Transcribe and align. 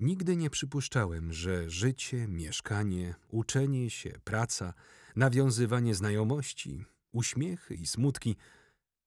Nigdy 0.00 0.36
nie 0.36 0.50
przypuszczałem, 0.50 1.32
że 1.32 1.70
życie, 1.70 2.28
mieszkanie, 2.28 3.14
uczenie 3.28 3.90
się, 3.90 4.10
praca, 4.24 4.74
nawiązywanie 5.16 5.94
znajomości, 5.94 6.84
uśmiechy 7.12 7.74
i 7.74 7.86
smutki 7.86 8.36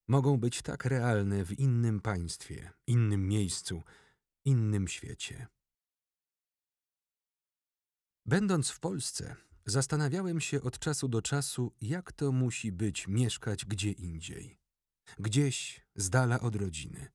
mogą 0.08 0.38
być 0.38 0.62
tak 0.62 0.86
realne 0.86 1.46
w 1.46 1.60
innym 1.60 2.00
państwie, 2.00 2.72
innym 2.88 3.28
miejscu, 3.28 3.84
innym 4.46 4.88
świecie. 4.88 5.48
Będąc 8.26 8.70
w 8.70 8.80
Polsce, 8.80 9.36
zastanawiałem 9.66 10.42
się 10.42 10.62
od 10.62 10.80
czasu 10.80 11.08
do 11.08 11.22
czasu, 11.22 11.72
jak 11.82 12.12
to 12.12 12.32
musi 12.32 12.72
być 12.72 13.08
mieszkać 13.08 13.66
gdzie 13.66 13.92
indziej, 13.92 14.58
gdzieś 15.20 15.86
z 15.96 16.10
dala 16.10 16.40
od 16.40 16.56
rodziny. 16.56 17.08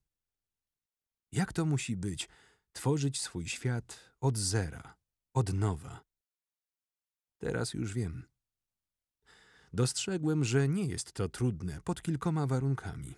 Jak 1.32 1.52
to 1.52 1.66
musi 1.66 1.96
być 1.96 2.28
tworzyć 2.74 3.20
swój 3.20 3.48
świat 3.48 4.16
od 4.20 4.38
zera, 4.38 4.96
od 5.34 5.54
nowa. 5.54 6.04
Teraz 7.38 7.74
już 7.74 7.94
wiem. 7.94 8.26
Dostrzegłem, 9.72 10.44
że 10.44 10.68
nie 10.68 10.86
jest 10.86 11.12
to 11.12 11.28
trudne 11.28 11.80
pod 11.84 12.02
kilkoma 12.02 12.46
warunkami. 12.46 13.14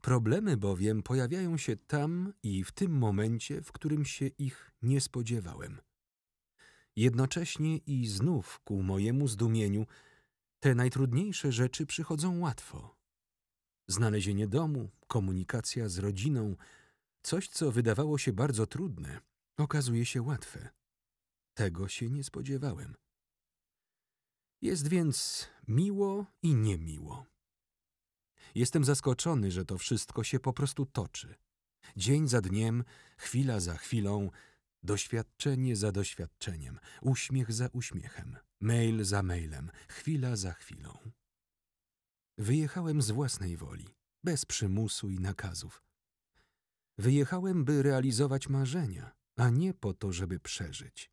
Problemy 0.00 0.56
bowiem 0.56 1.02
pojawiają 1.02 1.56
się 1.56 1.76
tam 1.76 2.32
i 2.42 2.64
w 2.64 2.72
tym 2.72 2.92
momencie, 2.92 3.62
w 3.62 3.72
którym 3.72 4.04
się 4.04 4.26
ich 4.26 4.70
nie 4.82 5.00
spodziewałem. 5.00 5.80
Jednocześnie 6.96 7.76
i 7.76 8.06
znów 8.06 8.60
ku 8.64 8.82
mojemu 8.82 9.28
zdumieniu 9.28 9.86
te 10.60 10.74
najtrudniejsze 10.74 11.52
rzeczy 11.52 11.86
przychodzą 11.86 12.40
łatwo. 12.40 12.96
Znalezienie 13.88 14.48
domu, 14.48 14.90
komunikacja 15.06 15.88
z 15.88 15.98
rodziną, 15.98 16.56
coś, 17.24 17.48
co 17.48 17.72
wydawało 17.72 18.18
się 18.18 18.32
bardzo 18.32 18.66
trudne, 18.66 19.20
okazuje 19.56 20.06
się 20.06 20.22
łatwe. 20.22 20.68
Tego 21.54 21.88
się 21.88 22.10
nie 22.10 22.24
spodziewałem. 22.24 22.94
Jest 24.62 24.88
więc 24.88 25.48
miło 25.68 26.26
i 26.42 26.54
niemiło. 26.54 27.26
Jestem 28.54 28.84
zaskoczony, 28.84 29.50
że 29.50 29.64
to 29.64 29.78
wszystko 29.78 30.24
się 30.24 30.40
po 30.40 30.52
prostu 30.52 30.86
toczy. 30.86 31.34
Dzień 31.96 32.28
za 32.28 32.40
dniem, 32.40 32.84
chwila 33.16 33.60
za 33.60 33.76
chwilą, 33.76 34.30
doświadczenie 34.82 35.76
za 35.76 35.92
doświadczeniem, 35.92 36.78
uśmiech 37.02 37.52
za 37.52 37.68
uśmiechem, 37.72 38.36
mail 38.60 39.04
za 39.04 39.22
mailem, 39.22 39.70
chwila 39.88 40.36
za 40.36 40.52
chwilą. 40.52 41.10
Wyjechałem 42.38 43.02
z 43.02 43.10
własnej 43.10 43.56
woli, 43.56 43.94
bez 44.24 44.44
przymusu 44.44 45.10
i 45.10 45.18
nakazów. 45.20 45.82
Wyjechałem, 46.98 47.64
by 47.64 47.82
realizować 47.82 48.48
marzenia, 48.48 49.12
a 49.36 49.50
nie 49.50 49.74
po 49.74 49.94
to, 49.94 50.12
żeby 50.12 50.40
przeżyć. 50.40 51.10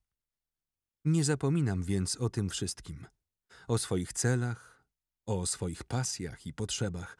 Nie 1.05 1.23
zapominam 1.23 1.83
więc 1.83 2.15
o 2.15 2.29
tym 2.29 2.49
wszystkim. 2.49 3.07
O 3.67 3.77
swoich 3.77 4.13
celach, 4.13 4.85
o 5.25 5.45
swoich 5.45 5.83
pasjach 5.83 6.45
i 6.45 6.53
potrzebach. 6.53 7.17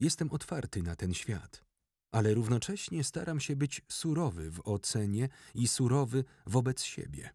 Jestem 0.00 0.30
otwarty 0.30 0.82
na 0.82 0.96
ten 0.96 1.14
świat, 1.14 1.64
ale 2.12 2.34
równocześnie 2.34 3.04
staram 3.04 3.40
się 3.40 3.56
być 3.56 3.82
surowy 3.88 4.50
w 4.50 4.60
ocenie 4.68 5.28
i 5.54 5.68
surowy 5.68 6.24
wobec 6.46 6.82
siebie. 6.82 7.30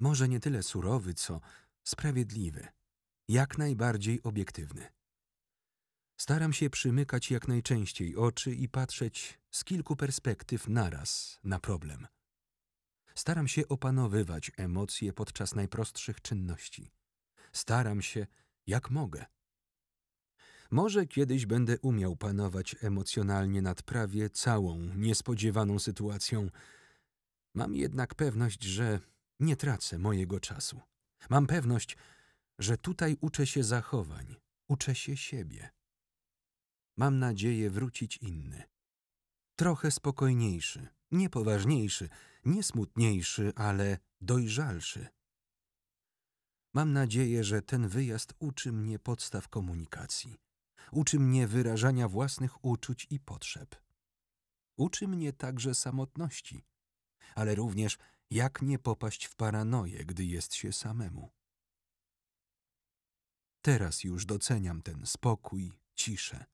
Może 0.00 0.28
nie 0.28 0.40
tyle 0.40 0.62
surowy, 0.62 1.14
co 1.14 1.40
sprawiedliwy, 1.84 2.68
jak 3.28 3.58
najbardziej 3.58 4.22
obiektywny. 4.22 4.95
Staram 6.16 6.52
się 6.52 6.70
przymykać 6.70 7.30
jak 7.30 7.48
najczęściej 7.48 8.16
oczy 8.16 8.54
i 8.54 8.68
patrzeć 8.68 9.38
z 9.50 9.64
kilku 9.64 9.96
perspektyw 9.96 10.68
naraz 10.68 11.40
na 11.44 11.58
problem. 11.58 12.06
Staram 13.14 13.48
się 13.48 13.68
opanowywać 13.68 14.50
emocje 14.56 15.12
podczas 15.12 15.54
najprostszych 15.54 16.20
czynności. 16.20 16.90
Staram 17.52 18.02
się, 18.02 18.26
jak 18.66 18.90
mogę. 18.90 19.26
Może 20.70 21.06
kiedyś 21.06 21.46
będę 21.46 21.78
umiał 21.78 22.16
panować 22.16 22.76
emocjonalnie 22.82 23.62
nad 23.62 23.82
prawie 23.82 24.30
całą 24.30 24.78
niespodziewaną 24.78 25.78
sytuacją. 25.78 26.50
Mam 27.54 27.74
jednak 27.74 28.14
pewność, 28.14 28.62
że 28.62 29.00
nie 29.40 29.56
tracę 29.56 29.98
mojego 29.98 30.40
czasu. 30.40 30.80
Mam 31.30 31.46
pewność, 31.46 31.96
że 32.58 32.78
tutaj 32.78 33.16
uczę 33.20 33.46
się 33.46 33.64
zachowań, 33.64 34.36
uczę 34.68 34.94
się 34.94 35.16
siebie 35.16 35.70
mam 36.96 37.18
nadzieję 37.18 37.70
wrócić 37.70 38.16
inny. 38.16 38.62
Trochę 39.56 39.90
spokojniejszy, 39.90 40.88
nie 41.10 41.30
poważniejszy, 41.30 42.08
nie 42.44 42.62
smutniejszy, 42.62 43.52
ale 43.56 43.98
dojrzalszy. 44.20 45.08
Mam 46.74 46.92
nadzieję, 46.92 47.44
że 47.44 47.62
ten 47.62 47.88
wyjazd 47.88 48.34
uczy 48.38 48.72
mnie 48.72 48.98
podstaw 48.98 49.48
komunikacji. 49.48 50.36
Uczy 50.92 51.18
mnie 51.18 51.46
wyrażania 51.46 52.08
własnych 52.08 52.64
uczuć 52.64 53.06
i 53.10 53.20
potrzeb. 53.20 53.76
Uczy 54.76 55.08
mnie 55.08 55.32
także 55.32 55.74
samotności, 55.74 56.64
ale 57.34 57.54
również 57.54 57.98
jak 58.30 58.62
nie 58.62 58.78
popaść 58.78 59.24
w 59.24 59.36
paranoję, 59.36 60.04
gdy 60.04 60.24
jest 60.24 60.54
się 60.54 60.72
samemu. 60.72 61.30
Teraz 63.62 64.04
już 64.04 64.26
doceniam 64.26 64.82
ten 64.82 65.06
spokój, 65.06 65.72
ciszę. 65.94 66.44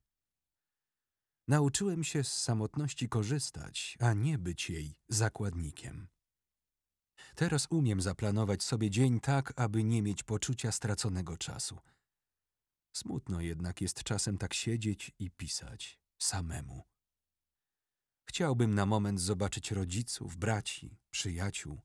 Nauczyłem 1.52 2.04
się 2.04 2.24
z 2.24 2.32
samotności 2.32 3.08
korzystać, 3.08 3.96
a 4.00 4.12
nie 4.12 4.38
być 4.38 4.70
jej 4.70 4.94
zakładnikiem. 5.08 6.08
Teraz 7.34 7.66
umiem 7.70 8.00
zaplanować 8.00 8.62
sobie 8.62 8.90
dzień 8.90 9.20
tak, 9.20 9.52
aby 9.56 9.84
nie 9.84 10.02
mieć 10.02 10.22
poczucia 10.22 10.72
straconego 10.72 11.36
czasu. 11.36 11.78
Smutno 12.92 13.40
jednak 13.40 13.80
jest 13.80 14.02
czasem 14.02 14.38
tak 14.38 14.54
siedzieć 14.54 15.12
i 15.18 15.30
pisać 15.30 16.00
samemu. 16.18 16.82
Chciałbym 18.28 18.74
na 18.74 18.86
moment 18.86 19.20
zobaczyć 19.20 19.70
rodziców, 19.70 20.36
braci, 20.36 20.98
przyjaciół. 21.10 21.80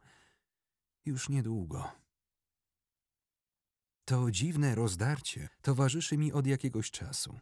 Już 1.05 1.29
niedługo. 1.29 1.91
To 4.05 4.31
dziwne 4.31 4.75
rozdarcie 4.75 5.49
towarzyszy 5.61 6.17
mi 6.17 6.33
od 6.33 6.47
jakiegoś 6.47 6.91
czasu. 6.91 7.39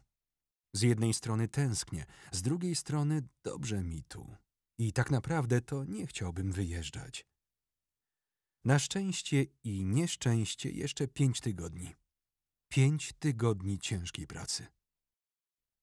Z 0.75 0.81
jednej 0.81 1.13
strony 1.13 1.47
tęsknię, 1.47 2.05
z 2.31 2.41
drugiej 2.41 2.75
strony 2.75 3.23
dobrze 3.43 3.83
mi 3.83 4.03
tu. 4.03 4.35
I 4.77 4.93
tak 4.93 5.11
naprawdę 5.11 5.61
to 5.61 5.85
nie 5.85 6.07
chciałbym 6.07 6.51
wyjeżdżać. 6.51 7.25
Na 8.65 8.79
szczęście 8.79 9.45
i 9.63 9.85
nieszczęście 9.85 10.71
jeszcze 10.71 11.07
pięć 11.07 11.41
tygodni. 11.41 11.95
Pięć 12.69 13.13
tygodni 13.13 13.79
ciężkiej 13.79 14.27
pracy. 14.27 14.67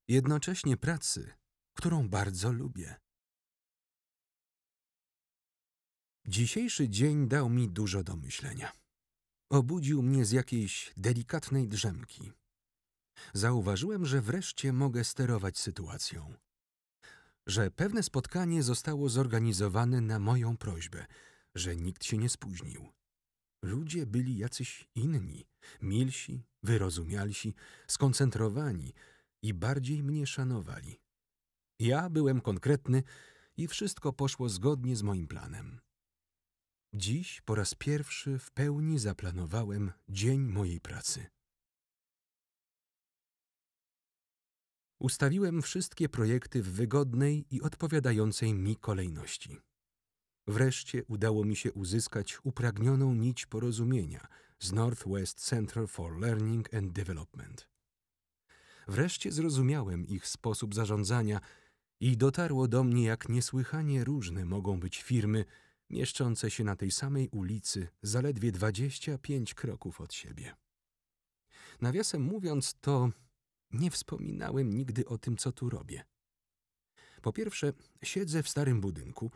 Jednocześnie 0.08 0.76
pracy, 0.76 1.32
którą 1.76 2.08
bardzo 2.08 2.52
lubię. 2.52 2.96
Dzisiejszy 6.26 6.88
dzień 6.88 7.28
dał 7.28 7.50
mi 7.50 7.68
dużo 7.68 8.04
do 8.04 8.16
myślenia. 8.16 8.72
Obudził 9.50 10.02
mnie 10.02 10.24
z 10.24 10.30
jakiejś 10.30 10.92
delikatnej 10.96 11.68
drzemki. 11.68 12.32
Zauważyłem, 13.34 14.06
że 14.06 14.20
wreszcie 14.20 14.72
mogę 14.72 15.04
sterować 15.04 15.58
sytuacją. 15.58 16.34
Że 17.46 17.70
pewne 17.70 18.02
spotkanie 18.02 18.62
zostało 18.62 19.08
zorganizowane 19.08 20.00
na 20.00 20.18
moją 20.18 20.56
prośbę, 20.56 21.06
że 21.54 21.76
nikt 21.76 22.04
się 22.04 22.18
nie 22.18 22.28
spóźnił. 22.28 22.88
Ludzie 23.62 24.06
byli 24.06 24.38
jacyś 24.38 24.88
inni, 24.94 25.46
milsi, 25.82 26.42
wyrozumialsi, 26.62 27.54
skoncentrowani 27.86 28.92
i 29.42 29.54
bardziej 29.54 30.02
mnie 30.02 30.26
szanowali. 30.26 31.00
Ja 31.78 32.10
byłem 32.10 32.40
konkretny 32.40 33.02
i 33.56 33.68
wszystko 33.68 34.12
poszło 34.12 34.48
zgodnie 34.48 34.96
z 34.96 35.02
moim 35.02 35.28
planem. 35.28 35.80
Dziś 36.94 37.40
po 37.40 37.54
raz 37.54 37.74
pierwszy 37.74 38.38
w 38.38 38.50
pełni 38.50 38.98
zaplanowałem 38.98 39.92
dzień 40.08 40.40
mojej 40.40 40.80
pracy. 40.80 41.26
Ustawiłem 45.02 45.62
wszystkie 45.62 46.08
projekty 46.08 46.62
w 46.62 46.72
wygodnej 46.72 47.46
i 47.50 47.62
odpowiadającej 47.62 48.54
mi 48.54 48.76
kolejności. 48.76 49.58
Wreszcie 50.46 51.04
udało 51.04 51.44
mi 51.44 51.56
się 51.56 51.72
uzyskać 51.72 52.38
upragnioną 52.42 53.14
nić 53.14 53.46
porozumienia 53.46 54.26
z 54.58 54.72
Northwest 54.72 55.40
Center 55.40 55.88
for 55.88 56.18
Learning 56.18 56.74
and 56.74 56.92
Development. 56.92 57.68
Wreszcie 58.88 59.32
zrozumiałem 59.32 60.06
ich 60.06 60.26
sposób 60.26 60.74
zarządzania 60.74 61.40
i 62.00 62.16
dotarło 62.16 62.68
do 62.68 62.84
mnie, 62.84 63.04
jak 63.04 63.28
niesłychanie 63.28 64.04
różne 64.04 64.44
mogą 64.44 64.80
być 64.80 65.02
firmy 65.02 65.44
mieszczące 65.90 66.50
się 66.50 66.64
na 66.64 66.76
tej 66.76 66.90
samej 66.90 67.28
ulicy 67.28 67.88
zaledwie 68.02 68.52
25 68.52 69.54
kroków 69.54 70.00
od 70.00 70.14
siebie. 70.14 70.54
Nawiasem 71.80 72.22
mówiąc, 72.22 72.74
to 72.80 73.10
nie 73.72 73.90
wspominałem 73.90 74.72
nigdy 74.72 75.06
o 75.06 75.18
tym, 75.18 75.36
co 75.36 75.52
tu 75.52 75.70
robię. 75.70 76.04
Po 77.22 77.32
pierwsze, 77.32 77.72
siedzę 78.02 78.42
w 78.42 78.48
starym 78.48 78.80
budynku, 78.80 79.30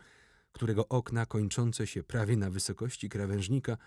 którego 0.51 0.87
okna 0.87 1.25
kończące 1.25 1.87
się 1.87 2.03
prawie 2.03 2.37
na 2.37 2.49
wysokości 2.49 3.09
krawężnika 3.09 3.77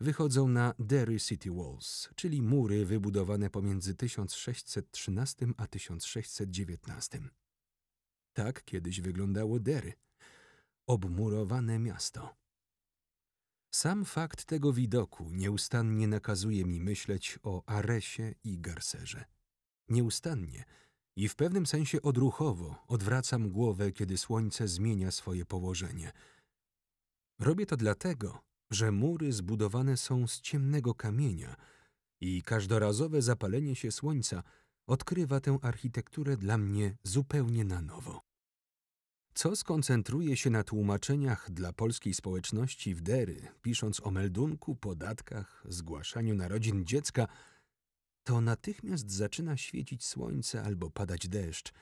wychodzą 0.00 0.48
na 0.48 0.74
Derry 0.78 1.20
City 1.20 1.50
Walls, 1.50 2.08
czyli 2.16 2.42
mury 2.42 2.86
wybudowane 2.86 3.50
pomiędzy 3.50 3.94
1613 3.94 5.46
a 5.56 5.66
1619. 5.66 7.20
Tak 8.32 8.64
kiedyś 8.64 9.00
wyglądało 9.00 9.60
Derry. 9.60 9.92
Obmurowane 10.86 11.78
miasto. 11.78 12.36
Sam 13.70 14.04
fakt 14.04 14.44
tego 14.44 14.72
widoku 14.72 15.30
nieustannie 15.32 16.08
nakazuje 16.08 16.64
mi 16.64 16.80
myśleć 16.80 17.38
o 17.42 17.62
Aresie 17.66 18.34
i 18.44 18.58
Garserze. 18.58 19.35
Nieustannie 19.88 20.64
i 21.16 21.28
w 21.28 21.36
pewnym 21.36 21.66
sensie 21.66 22.02
odruchowo 22.02 22.84
odwracam 22.88 23.50
głowę, 23.50 23.92
kiedy 23.92 24.18
słońce 24.18 24.68
zmienia 24.68 25.10
swoje 25.10 25.46
położenie. 25.46 26.12
Robię 27.38 27.66
to 27.66 27.76
dlatego, 27.76 28.40
że 28.70 28.92
mury 28.92 29.32
zbudowane 29.32 29.96
są 29.96 30.26
z 30.26 30.40
ciemnego 30.40 30.94
kamienia 30.94 31.56
i 32.20 32.42
każdorazowe 32.42 33.22
zapalenie 33.22 33.76
się 33.76 33.92
słońca 33.92 34.42
odkrywa 34.86 35.40
tę 35.40 35.58
architekturę 35.62 36.36
dla 36.36 36.58
mnie 36.58 36.96
zupełnie 37.02 37.64
na 37.64 37.82
nowo. 37.82 38.20
Co 39.34 39.56
skoncentruje 39.56 40.36
się 40.36 40.50
na 40.50 40.64
tłumaczeniach 40.64 41.50
dla 41.50 41.72
polskiej 41.72 42.14
społeczności 42.14 42.94
w 42.94 43.00
Dery, 43.00 43.48
pisząc 43.62 44.00
o 44.00 44.10
meldunku, 44.10 44.76
podatkach, 44.76 45.64
zgłaszaniu 45.68 46.34
narodzin 46.34 46.84
dziecka, 46.84 47.28
to 48.26 48.40
natychmiast 48.40 49.10
zaczyna 49.10 49.56
świecić 49.56 50.04
słońce 50.04 50.62
albo 50.62 50.90
padać 50.90 51.28
deszcz 51.28 51.72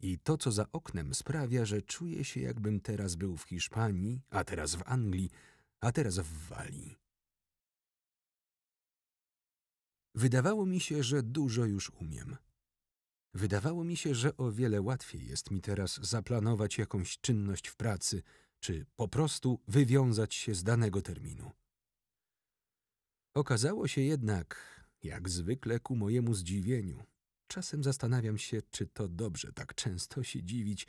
i 0.00 0.18
to, 0.18 0.38
co 0.38 0.52
za 0.52 0.66
oknem 0.72 1.14
sprawia, 1.14 1.64
że 1.64 1.82
czuję 1.82 2.24
się, 2.24 2.40
jakbym 2.40 2.80
teraz 2.80 3.14
był 3.14 3.36
w 3.36 3.42
Hiszpanii, 3.42 4.20
a 4.30 4.44
teraz 4.44 4.74
w 4.74 4.82
Anglii, 4.86 5.30
a 5.80 5.92
teraz 5.92 6.18
w 6.18 6.48
Walii. 6.48 6.96
Wydawało 10.14 10.66
mi 10.66 10.80
się, 10.80 11.02
że 11.02 11.22
dużo 11.22 11.64
już 11.64 11.90
umiem. 11.90 12.36
Wydawało 13.34 13.84
mi 13.84 13.96
się, 13.96 14.14
że 14.14 14.36
o 14.36 14.52
wiele 14.52 14.80
łatwiej 14.80 15.26
jest 15.26 15.50
mi 15.50 15.60
teraz 15.60 16.00
zaplanować 16.02 16.78
jakąś 16.78 17.18
czynność 17.18 17.68
w 17.68 17.76
pracy, 17.76 18.22
czy 18.60 18.86
po 18.96 19.08
prostu 19.08 19.60
wywiązać 19.68 20.34
się 20.34 20.54
z 20.54 20.64
danego 20.64 21.02
terminu. 21.02 21.52
Okazało 23.34 23.88
się 23.88 24.00
jednak, 24.00 24.75
jak 25.06 25.28
zwykle 25.28 25.80
ku 25.80 25.96
mojemu 25.96 26.34
zdziwieniu, 26.34 27.04
czasem 27.48 27.84
zastanawiam 27.84 28.38
się, 28.38 28.62
czy 28.70 28.86
to 28.86 29.08
dobrze 29.08 29.52
tak 29.52 29.74
często 29.74 30.22
się 30.22 30.42
dziwić, 30.42 30.86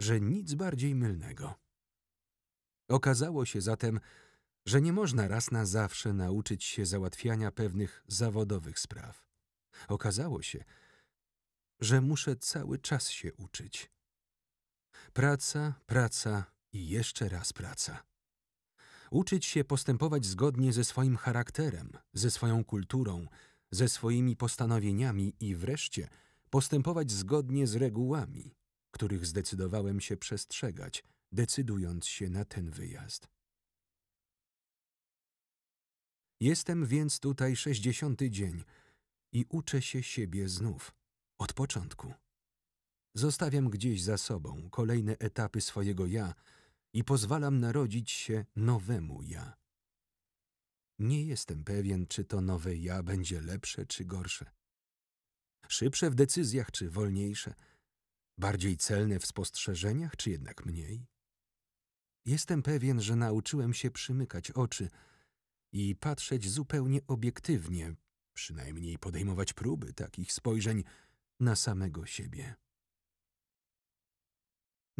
że 0.00 0.20
nic 0.20 0.54
bardziej 0.54 0.94
mylnego. 0.94 1.54
Okazało 2.88 3.44
się 3.44 3.60
zatem, 3.60 4.00
że 4.66 4.80
nie 4.80 4.92
można 4.92 5.28
raz 5.28 5.50
na 5.50 5.66
zawsze 5.66 6.12
nauczyć 6.12 6.64
się 6.64 6.86
załatwiania 6.86 7.50
pewnych 7.50 8.04
zawodowych 8.06 8.78
spraw. 8.78 9.26
Okazało 9.88 10.42
się, 10.42 10.64
że 11.80 12.00
muszę 12.00 12.36
cały 12.36 12.78
czas 12.78 13.10
się 13.10 13.34
uczyć. 13.34 13.90
Praca, 15.12 15.74
praca 15.86 16.44
i 16.72 16.88
jeszcze 16.88 17.28
raz 17.28 17.52
praca. 17.52 18.09
Uczyć 19.10 19.46
się 19.46 19.64
postępować 19.64 20.26
zgodnie 20.26 20.72
ze 20.72 20.84
swoim 20.84 21.16
charakterem, 21.16 21.92
ze 22.12 22.30
swoją 22.30 22.64
kulturą, 22.64 23.26
ze 23.70 23.88
swoimi 23.88 24.36
postanowieniami 24.36 25.34
i 25.40 25.54
wreszcie 25.54 26.08
postępować 26.50 27.10
zgodnie 27.10 27.66
z 27.66 27.74
regułami, 27.74 28.54
których 28.90 29.26
zdecydowałem 29.26 30.00
się 30.00 30.16
przestrzegać, 30.16 31.04
decydując 31.32 32.06
się 32.06 32.30
na 32.30 32.44
ten 32.44 32.70
wyjazd. 32.70 33.28
Jestem 36.40 36.86
więc 36.86 37.20
tutaj 37.20 37.56
sześćdziesiąty 37.56 38.30
dzień 38.30 38.64
i 39.32 39.44
uczę 39.48 39.82
się 39.82 40.02
siebie 40.02 40.48
znów. 40.48 40.94
Od 41.38 41.52
początku. 41.52 42.12
Zostawiam 43.14 43.70
gdzieś 43.70 44.02
za 44.02 44.18
sobą 44.18 44.70
kolejne 44.70 45.18
etapy 45.18 45.60
swojego 45.60 46.06
ja 46.06 46.34
i 46.92 47.04
pozwalam 47.04 47.60
narodzić 47.60 48.10
się 48.10 48.44
nowemu 48.56 49.22
ja. 49.22 49.56
Nie 50.98 51.24
jestem 51.24 51.64
pewien, 51.64 52.06
czy 52.06 52.24
to 52.24 52.40
nowe 52.40 52.76
ja 52.76 53.02
będzie 53.02 53.40
lepsze 53.40 53.86
czy 53.86 54.04
gorsze. 54.04 54.50
Szybsze 55.68 56.10
w 56.10 56.14
decyzjach 56.14 56.70
czy 56.70 56.90
wolniejsze, 56.90 57.54
bardziej 58.38 58.76
celne 58.76 59.18
w 59.18 59.26
spostrzeżeniach 59.26 60.16
czy 60.16 60.30
jednak 60.30 60.66
mniej. 60.66 61.06
Jestem 62.24 62.62
pewien, 62.62 63.00
że 63.00 63.16
nauczyłem 63.16 63.74
się 63.74 63.90
przymykać 63.90 64.50
oczy 64.50 64.88
i 65.72 65.96
patrzeć 65.96 66.50
zupełnie 66.50 67.00
obiektywnie, 67.06 67.94
przynajmniej 68.32 68.98
podejmować 68.98 69.52
próby 69.52 69.92
takich 69.92 70.32
spojrzeń 70.32 70.84
na 71.40 71.56
samego 71.56 72.06
siebie. 72.06 72.54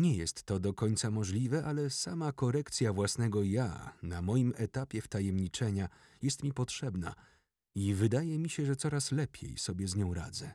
Nie 0.01 0.17
jest 0.17 0.43
to 0.43 0.61
do 0.61 0.75
końca 0.75 1.11
możliwe, 1.11 1.65
ale 1.65 1.91
sama 1.91 2.33
korekcja 2.33 2.93
własnego 2.93 3.43
ja 3.43 3.93
na 4.03 4.23
moim 4.23 4.53
etapie 4.57 5.03
wtajemniczenia 5.03 5.89
jest 6.23 6.43
mi 6.43 6.53
potrzebna 6.53 7.15
i 7.75 7.95
wydaje 7.95 8.39
mi 8.39 8.51
się, 8.51 8.67
że 8.67 8.77
coraz 8.77 9.13
lepiej 9.13 9.59
sobie 9.59 9.89
z 9.89 9.97
nią 9.97 10.15
radzę. 10.15 10.53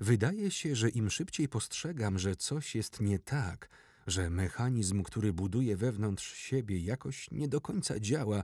Wydaje 0.00 0.50
się, 0.50 0.76
że 0.76 0.88
im 0.88 1.10
szybciej 1.10 1.48
postrzegam, 1.48 2.18
że 2.18 2.36
coś 2.36 2.74
jest 2.74 3.00
nie 3.00 3.18
tak, 3.18 3.68
że 4.06 4.30
mechanizm, 4.30 5.02
który 5.02 5.32
buduje 5.32 5.76
wewnątrz 5.76 6.34
siebie, 6.34 6.78
jakoś 6.78 7.30
nie 7.30 7.48
do 7.48 7.60
końca 7.60 8.00
działa, 8.00 8.42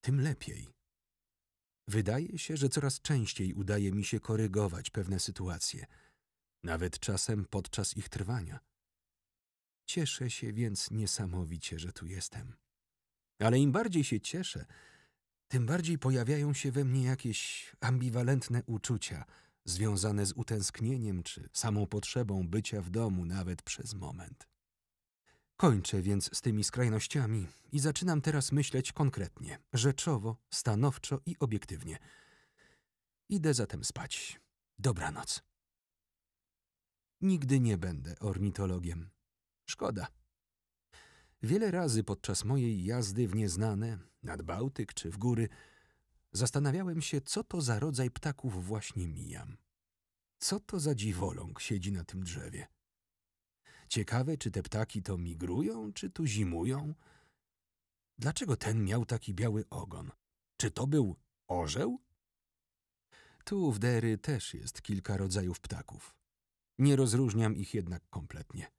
tym 0.00 0.20
lepiej. 0.20 0.68
Wydaje 1.88 2.38
się, 2.38 2.56
że 2.56 2.68
coraz 2.68 3.00
częściej 3.00 3.54
udaje 3.54 3.92
mi 3.92 4.04
się 4.04 4.20
korygować 4.20 4.90
pewne 4.90 5.20
sytuacje, 5.20 5.86
nawet 6.62 6.98
czasem 6.98 7.44
podczas 7.44 7.96
ich 7.96 8.08
trwania. 8.08 8.75
Cieszę 9.86 10.30
się 10.30 10.52
więc 10.52 10.90
niesamowicie, 10.90 11.78
że 11.78 11.92
tu 11.92 12.06
jestem. 12.06 12.56
Ale 13.38 13.58
im 13.58 13.72
bardziej 13.72 14.04
się 14.04 14.20
cieszę, 14.20 14.66
tym 15.48 15.66
bardziej 15.66 15.98
pojawiają 15.98 16.54
się 16.54 16.72
we 16.72 16.84
mnie 16.84 17.04
jakieś 17.04 17.70
ambiwalentne 17.80 18.62
uczucia, 18.66 19.24
związane 19.64 20.26
z 20.26 20.32
utęsknieniem 20.32 21.22
czy 21.22 21.48
samą 21.52 21.86
potrzebą 21.86 22.48
bycia 22.48 22.82
w 22.82 22.90
domu 22.90 23.24
nawet 23.24 23.62
przez 23.62 23.94
moment. 23.94 24.48
Kończę 25.56 26.02
więc 26.02 26.36
z 26.36 26.40
tymi 26.40 26.64
skrajnościami 26.64 27.46
i 27.72 27.78
zaczynam 27.78 28.20
teraz 28.20 28.52
myśleć 28.52 28.92
konkretnie, 28.92 29.58
rzeczowo, 29.72 30.36
stanowczo 30.50 31.20
i 31.26 31.36
obiektywnie. 31.38 31.98
Idę 33.28 33.54
zatem 33.54 33.84
spać. 33.84 34.40
Dobranoc. 34.78 35.42
Nigdy 37.20 37.60
nie 37.60 37.78
będę 37.78 38.18
ornitologiem. 38.18 39.15
Szkoda. 39.66 40.06
Wiele 41.42 41.70
razy 41.70 42.04
podczas 42.04 42.44
mojej 42.44 42.84
jazdy 42.84 43.28
w 43.28 43.34
nieznane, 43.34 43.98
nad 44.22 44.42
Bałtyk 44.42 44.94
czy 44.94 45.10
w 45.10 45.18
góry, 45.18 45.48
zastanawiałem 46.32 47.02
się, 47.02 47.20
co 47.20 47.44
to 47.44 47.60
za 47.60 47.78
rodzaj 47.78 48.10
ptaków 48.10 48.66
właśnie 48.66 49.08
mijam. 49.08 49.56
Co 50.38 50.60
to 50.60 50.80
za 50.80 50.94
dziwoląg 50.94 51.60
siedzi 51.60 51.92
na 51.92 52.04
tym 52.04 52.24
drzewie? 52.24 52.66
Ciekawe, 53.88 54.36
czy 54.36 54.50
te 54.50 54.62
ptaki 54.62 55.02
to 55.02 55.18
migrują, 55.18 55.92
czy 55.92 56.10
tu 56.10 56.26
zimują? 56.26 56.94
Dlaczego 58.18 58.56
ten 58.56 58.84
miał 58.84 59.04
taki 59.04 59.34
biały 59.34 59.64
ogon? 59.70 60.10
Czy 60.56 60.70
to 60.70 60.86
był 60.86 61.16
orzeł? 61.48 62.00
Tu 63.44 63.72
w 63.72 63.78
Dery 63.78 64.18
też 64.18 64.54
jest 64.54 64.82
kilka 64.82 65.16
rodzajów 65.16 65.60
ptaków. 65.60 66.14
Nie 66.78 66.96
rozróżniam 66.96 67.56
ich 67.56 67.74
jednak 67.74 68.02
kompletnie. 68.10 68.70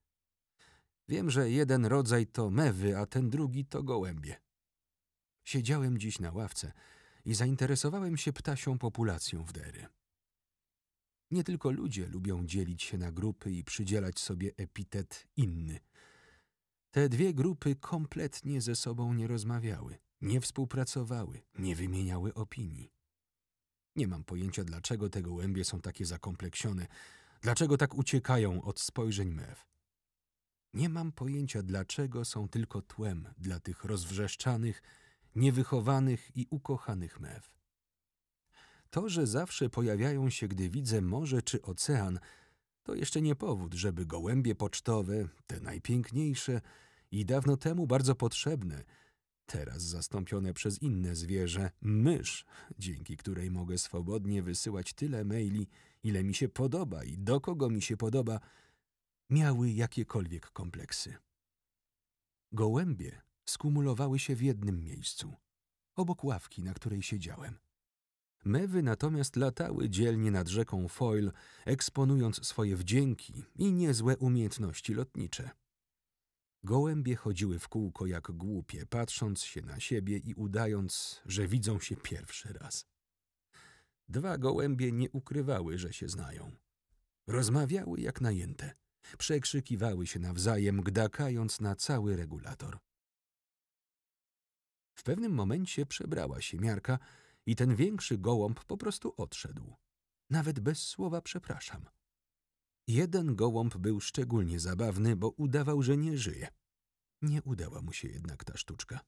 Wiem, 1.10 1.32
że 1.32 1.52
jeden 1.52 1.86
rodzaj 1.86 2.28
to 2.28 2.50
mewy, 2.50 2.98
a 2.98 3.06
ten 3.06 3.30
drugi 3.30 3.66
to 3.66 3.84
gołębie. 3.84 4.36
Siedziałem 5.44 5.98
dziś 5.98 6.20
na 6.20 6.32
ławce 6.32 6.72
i 7.26 7.34
zainteresowałem 7.34 8.18
się 8.18 8.34
ptasią 8.34 8.78
populacją 8.78 9.44
w 9.44 9.54
Dery. 9.54 9.88
Nie 11.32 11.44
tylko 11.44 11.72
ludzie 11.72 12.08
lubią 12.08 12.46
dzielić 12.46 12.84
się 12.84 12.98
na 12.98 13.12
grupy 13.12 13.52
i 13.52 13.64
przydzielać 13.64 14.20
sobie 14.20 14.52
epitet 14.58 15.28
inny. 15.36 15.80
Te 16.92 17.10
dwie 17.10 17.34
grupy 17.34 17.76
kompletnie 17.76 18.62
ze 18.62 18.76
sobą 18.76 19.14
nie 19.14 19.28
rozmawiały, 19.28 19.98
nie 20.22 20.42
współpracowały, 20.42 21.42
nie 21.60 21.76
wymieniały 21.76 22.34
opinii. 22.34 22.92
Nie 23.96 24.08
mam 24.08 24.24
pojęcia, 24.24 24.64
dlaczego 24.64 25.10
te 25.10 25.22
gołębie 25.22 25.66
są 25.66 25.82
takie 25.82 26.06
zakompleksione, 26.06 26.88
dlaczego 27.42 27.78
tak 27.78 27.96
uciekają 27.96 28.62
od 28.62 28.80
spojrzeń 28.80 29.30
mew. 29.34 29.77
Nie 30.74 30.90
mam 30.90 31.12
pojęcia, 31.12 31.64
dlaczego 31.64 32.26
są 32.26 32.48
tylko 32.48 32.82
tłem 32.82 33.28
dla 33.38 33.60
tych 33.60 33.84
rozwrzeszczanych, 33.84 34.82
niewychowanych 35.36 36.38
i 36.38 36.48
ukochanych 36.50 37.20
mew. 37.20 37.52
To, 38.90 39.10
że 39.10 39.28
zawsze 39.28 39.70
pojawiają 39.70 40.30
się, 40.30 40.48
gdy 40.48 40.70
widzę 40.70 41.02
morze 41.02 41.42
czy 41.42 41.62
ocean, 41.62 42.20
To 42.84 42.96
jeszcze 42.96 43.22
nie 43.22 43.36
powód, 43.36 43.74
żeby 43.74 44.06
gołębie 44.06 44.56
pocztowe, 44.56 45.28
te 45.48 45.60
najpiękniejsze 45.60 46.62
i 47.12 47.26
dawno 47.26 47.58
temu 47.58 47.88
bardzo 47.88 48.16
potrzebne, 48.16 48.84
teraz 49.46 49.84
zastąpione 49.84 50.54
przez 50.54 50.82
inne 50.82 51.16
zwierzę, 51.16 51.72
mysz, 51.82 52.46
dzięki 52.80 53.18
której 53.18 53.52
mogę 53.52 53.78
swobodnie 53.78 54.42
wysyłać 54.44 54.94
tyle 54.94 55.26
maili, 55.26 55.68
ile 56.04 56.24
mi 56.24 56.34
się 56.34 56.50
podoba 56.50 57.04
i 57.04 57.18
do 57.18 57.42
kogo 57.42 57.70
mi 57.70 57.82
się 57.82 57.98
podoba, 57.98 58.40
miały 59.30 59.72
jakiekolwiek 59.72 60.52
kompleksy. 60.52 61.16
Gołębie 62.52 63.22
skumulowały 63.46 64.20
się 64.20 64.36
w 64.36 64.42
jednym 64.42 64.84
miejscu, 64.84 65.34
obok 65.96 66.24
ławki, 66.24 66.64
na 66.64 66.74
której 66.74 67.04
siedziałem. 67.04 67.60
Mewy 68.46 68.84
natomiast 68.84 69.36
latały 69.36 69.90
dzielnie 69.90 70.32
nad 70.32 70.48
rzeką 70.48 70.88
Foyle, 70.88 71.32
eksponując 71.66 72.48
swoje 72.48 72.76
wdzięki 72.76 73.44
i 73.56 73.74
niezłe 73.74 74.18
umiejętności 74.18 74.94
lotnicze. 74.94 75.50
Gołębie 76.64 77.16
chodziły 77.16 77.60
w 77.60 77.68
kółko 77.68 78.06
jak 78.06 78.32
głupie, 78.32 78.86
patrząc 78.86 79.44
się 79.44 79.62
na 79.62 79.80
siebie 79.80 80.18
i 80.18 80.34
udając, 80.34 81.22
że 81.26 81.48
widzą 81.48 81.80
się 81.80 81.96
pierwszy 81.96 82.54
raz. 82.54 82.86
Dwa 84.10 84.38
gołębie 84.38 84.92
nie 84.92 85.12
ukrywały, 85.12 85.78
że 85.78 85.94
się 85.94 86.10
znają. 86.10 86.52
Rozmawiały 87.28 88.02
jak 88.02 88.22
najęte. 88.22 88.76
Przekrzykiwały 89.18 90.08
się 90.08 90.20
nawzajem, 90.20 90.82
gdakając 90.82 91.60
na 91.60 91.76
cały 91.76 92.16
regulator. 92.16 92.78
W 94.96 95.04
pewnym 95.04 95.32
momencie 95.32 95.86
przebrała 95.86 96.42
się 96.42 96.58
miarka 96.58 97.00
i 97.46 97.56
ten 97.56 97.76
większy 97.76 98.18
gołąb 98.18 98.64
po 98.66 98.78
prostu 98.78 99.14
odszedł. 99.18 99.76
Nawet 100.30 100.60
bez 100.60 100.80
słowa 100.80 101.22
przepraszam. 101.22 101.86
Jeden 102.88 103.36
gołąb 103.36 103.78
był 103.78 104.00
szczególnie 104.00 104.60
zabawny, 104.60 105.16
bo 105.16 105.30
udawał, 105.30 105.82
że 105.82 105.98
nie 105.98 106.18
żyje. 106.18 106.48
Nie 107.22 107.44
udała 107.44 107.82
mu 107.82 107.94
się 107.94 108.08
jednak 108.08 108.44
ta 108.44 108.58
sztuczka. 108.58 109.00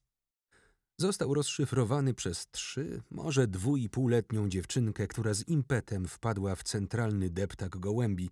Został 0.97 1.33
rozszyfrowany 1.33 2.13
przez 2.13 2.47
trzy, 2.51 3.01
może 3.11 3.47
dwu 3.47 3.77
i 3.77 3.89
półletnią 3.89 4.49
dziewczynkę, 4.49 5.07
która 5.07 5.33
z 5.33 5.47
impetem 5.47 6.07
wpadła 6.07 6.55
w 6.55 6.63
centralny 6.63 7.29
deptak 7.29 7.77
gołębi 7.77 8.29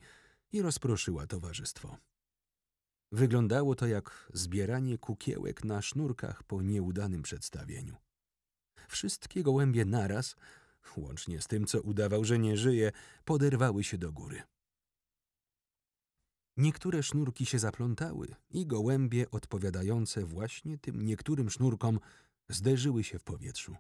i 0.51 0.61
rozproszyła 0.61 1.27
towarzystwo. 1.27 1.97
Wyglądało 3.11 3.75
to 3.75 3.87
jak 3.87 4.31
zbieranie 4.33 4.97
kukiełek 4.97 5.63
na 5.63 5.81
sznurkach 5.81 6.43
po 6.43 6.61
nieudanym 6.61 7.21
przedstawieniu. 7.21 7.95
Wszystkie 8.89 9.43
gołębie 9.43 9.85
naraz, 9.85 10.35
łącznie 10.97 11.41
z 11.41 11.47
tym, 11.47 11.65
co 11.65 11.81
udawał, 11.81 12.25
że 12.25 12.39
nie 12.39 12.57
żyje, 12.57 12.91
poderwały 13.25 13.83
się 13.83 13.97
do 13.97 14.11
góry. 14.11 14.43
Niektóre 16.57 17.03
sznurki 17.03 17.45
się 17.45 17.59
zaplątały 17.59 18.35
i 18.49 18.67
gołębie 18.67 19.31
odpowiadające 19.31 20.25
właśnie 20.25 20.77
tym 20.77 21.05
niektórym 21.05 21.49
sznurkom 21.49 21.99
zderzyły 22.49 23.03
się 23.03 23.19
w 23.19 23.23
powietrzu. 23.23 23.75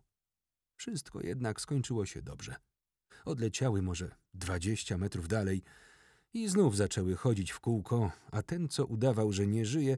Wszystko 0.75 1.21
jednak 1.21 1.61
skończyło 1.61 2.05
się 2.05 2.21
dobrze. 2.21 2.55
Odleciały 3.25 3.81
może 3.81 4.15
dwadzieścia 4.33 4.97
metrów 4.97 5.27
dalej 5.27 5.63
i 6.41 6.47
znów 6.47 6.77
zaczęły 6.77 7.15
chodzić 7.15 7.51
w 7.51 7.59
kółko, 7.59 8.11
a 8.31 8.41
ten, 8.41 8.69
co 8.69 8.85
udawał, 8.85 9.33
że 9.33 9.47
nie 9.47 9.65
żyje, 9.65 9.97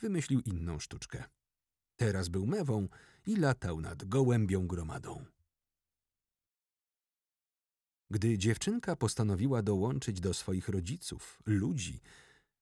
wymyślił 0.00 0.40
inną 0.40 0.78
sztuczkę. 0.78 1.24
Teraz 1.96 2.28
był 2.28 2.46
mewą 2.46 2.88
i 3.26 3.36
latał 3.36 3.80
nad 3.80 4.04
gołębią 4.04 4.66
gromadą. 4.66 5.24
Gdy 8.10 8.38
dziewczynka 8.38 8.96
postanowiła 8.96 9.62
dołączyć 9.62 10.20
do 10.20 10.34
swoich 10.34 10.68
rodziców, 10.68 11.42
ludzi, 11.46 12.00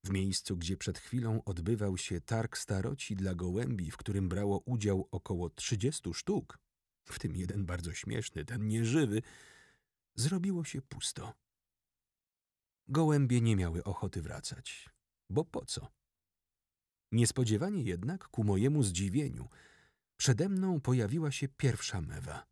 w 0.04 0.10
miejscu, 0.10 0.56
gdzie 0.56 0.76
przed 0.76 0.98
chwilą 0.98 1.44
odbywał 1.44 1.98
się 1.98 2.20
targ 2.20 2.58
staroci 2.58 3.16
dla 3.16 3.34
gołębi, 3.34 3.90
w 3.90 3.96
którym 3.96 4.28
brało 4.28 4.58
udział 4.58 5.08
około 5.10 5.50
trzydziestu 5.50 6.14
sztuk, 6.14 6.58
w 7.04 7.18
tym 7.18 7.36
jeden 7.36 7.66
bardzo 7.66 7.92
śmieszny, 7.92 8.44
ten 8.44 8.68
nieżywy, 8.68 9.22
zrobiło 10.14 10.64
się 10.64 10.82
pusto. 10.82 11.45
Gołębie 12.88 13.40
nie 13.40 13.56
miały 13.56 13.84
ochoty 13.84 14.22
wracać, 14.22 14.90
bo 15.30 15.44
po 15.44 15.64
co? 15.64 15.88
Niespodziewanie 17.12 17.82
jednak, 17.82 18.28
ku 18.28 18.44
mojemu 18.44 18.82
zdziwieniu, 18.82 19.48
przede 20.16 20.48
mną 20.48 20.80
pojawiła 20.80 21.30
się 21.30 21.48
pierwsza 21.48 22.00
mewa. 22.00 22.46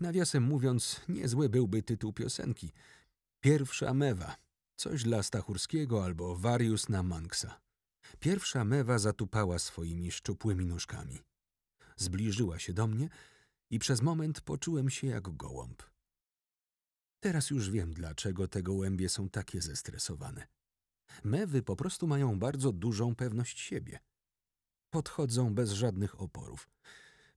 Nawiasem 0.00 0.42
mówiąc, 0.42 1.00
niezły 1.08 1.48
byłby 1.48 1.82
tytuł 1.82 2.12
piosenki. 2.12 2.72
Pierwsza 3.40 3.94
mewa. 3.94 4.36
Coś 4.76 5.02
dla 5.02 5.22
Stachurskiego 5.22 6.04
albo 6.04 6.36
Warius 6.36 6.88
na 6.88 7.02
Manksa. 7.02 7.60
Pierwsza 8.20 8.64
mewa 8.64 8.98
zatupała 8.98 9.58
swoimi 9.58 10.10
szczupłymi 10.10 10.66
nóżkami. 10.66 11.22
Zbliżyła 11.96 12.58
się 12.58 12.72
do 12.72 12.86
mnie 12.86 13.08
i 13.70 13.78
przez 13.78 14.02
moment 14.02 14.40
poczułem 14.40 14.90
się 14.90 15.06
jak 15.06 15.36
gołąb. 15.36 15.82
Teraz 17.20 17.50
już 17.50 17.70
wiem, 17.70 17.94
dlaczego 17.94 18.48
te 18.48 18.62
gołębie 18.62 19.08
są 19.08 19.28
takie 19.28 19.60
zestresowane. 19.60 20.46
Mewy 21.24 21.62
po 21.62 21.76
prostu 21.76 22.06
mają 22.06 22.38
bardzo 22.38 22.72
dużą 22.72 23.14
pewność 23.14 23.60
siebie. 23.60 23.98
Podchodzą 24.90 25.54
bez 25.54 25.70
żadnych 25.70 26.20
oporów. 26.20 26.68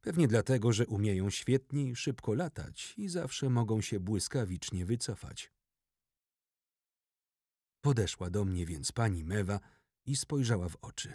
Pewnie 0.01 0.27
dlatego, 0.27 0.73
że 0.73 0.87
umieją 0.87 1.29
świetnie 1.29 1.89
i 1.89 1.95
szybko 1.95 2.33
latać 2.33 2.93
i 2.97 3.09
zawsze 3.09 3.49
mogą 3.49 3.81
się 3.81 3.99
błyskawicznie 3.99 4.85
wycofać. 4.85 5.51
Podeszła 7.81 8.29
do 8.29 8.45
mnie 8.45 8.65
więc 8.65 8.91
pani 8.91 9.23
Mewa 9.23 9.59
i 10.05 10.15
spojrzała 10.15 10.69
w 10.69 10.77
oczy. 10.81 11.13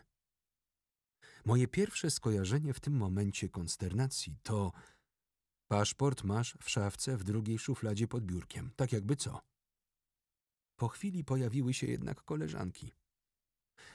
Moje 1.44 1.68
pierwsze 1.68 2.11
skojarzenie 2.11 2.75
w 2.75 2.80
tym 2.80 2.96
momencie 2.96 3.49
konsternacji 3.49 4.37
to 4.42 4.73
paszport 5.68 6.25
masz 6.25 6.56
w 6.62 6.70
szafce 6.70 7.16
w 7.16 7.25
drugiej 7.25 7.58
szufladzie 7.58 8.08
pod 8.08 8.25
biurkiem, 8.25 8.70
tak 8.76 8.92
jakby 8.92 9.16
co. 9.16 9.40
Po 10.76 10.88
chwili 10.88 11.25
pojawiły 11.25 11.75
się 11.75 11.87
jednak 11.87 12.23
koleżanki. 12.23 12.92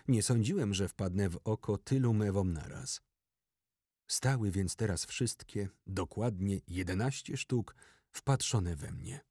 Nie 0.08 0.24
sądziłem, 0.24 0.74
że 0.74 0.88
wpadnę 0.88 1.30
w 1.30 1.40
oko 1.44 1.78
tylu 1.78 2.14
mewom 2.14 2.54
naraz. 2.54 3.02
Stały 4.08 4.52
więc 4.52 4.76
teraz 4.76 5.06
wszystkie, 5.06 5.70
dokładnie 5.88 6.60
jedenaście 6.68 7.38
sztuk, 7.38 7.76
wpatrzone 8.12 8.76
we 8.76 8.92
mnie. 8.92 9.22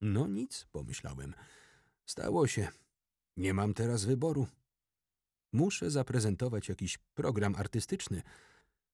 No 0.00 0.26
nic, 0.26 0.66
pomyślałem. 0.72 1.34
Stało 2.06 2.46
się. 2.46 2.68
Nie 3.36 3.54
mam 3.54 3.74
teraz 3.74 4.04
wyboru. 4.04 4.46
Muszę 5.52 5.90
zaprezentować 5.90 6.68
jakiś 6.68 6.98
program 6.98 7.54
artystyczny 7.54 8.22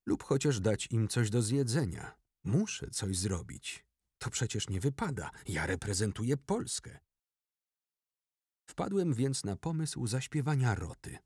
lub 0.07 0.23
chociaż 0.23 0.61
dać 0.61 0.89
im 0.91 1.09
coś 1.09 1.31
do 1.31 1.43
zjedzenia. 1.43 2.15
Muszę 2.45 2.91
coś 2.91 3.17
zrobić. 3.17 3.85
To 4.19 4.31
przecież 4.31 4.69
nie 4.69 4.81
wypada. 4.81 5.31
Ja 5.47 5.67
reprezentuję 5.67 6.37
Polskę. 6.37 6.99
Wpadłem 8.71 9.15
więc 9.15 9.45
na 9.45 9.57
pomysł 9.57 10.07
zaśpiewania 10.07 10.75
roty. 10.75 11.19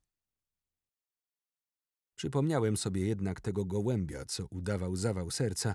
Przypomniałem 2.16 2.76
sobie 2.76 3.06
jednak 3.06 3.40
tego 3.40 3.64
gołębia, 3.64 4.24
co 4.24 4.46
udawał 4.46 4.96
zawał 4.96 5.30
serca 5.30 5.74